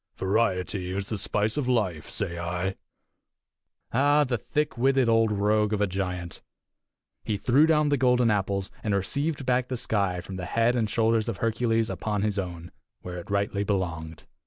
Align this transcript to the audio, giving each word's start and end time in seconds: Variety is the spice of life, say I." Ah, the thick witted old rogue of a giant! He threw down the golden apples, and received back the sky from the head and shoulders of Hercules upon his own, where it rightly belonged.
Variety 0.17 0.89
is 0.89 1.09
the 1.09 1.17
spice 1.19 1.57
of 1.57 1.67
life, 1.67 2.09
say 2.09 2.39
I." 2.39 2.73
Ah, 3.93 4.23
the 4.23 4.35
thick 4.39 4.75
witted 4.75 5.07
old 5.07 5.31
rogue 5.31 5.73
of 5.73 5.79
a 5.79 5.85
giant! 5.85 6.41
He 7.23 7.37
threw 7.37 7.67
down 7.67 7.89
the 7.89 7.97
golden 7.97 8.31
apples, 8.31 8.71
and 8.83 8.95
received 8.95 9.45
back 9.45 9.67
the 9.67 9.77
sky 9.77 10.19
from 10.19 10.37
the 10.37 10.45
head 10.45 10.75
and 10.75 10.89
shoulders 10.89 11.29
of 11.29 11.37
Hercules 11.37 11.87
upon 11.87 12.23
his 12.23 12.39
own, 12.39 12.71
where 13.03 13.19
it 13.19 13.29
rightly 13.29 13.63
belonged. 13.63 14.25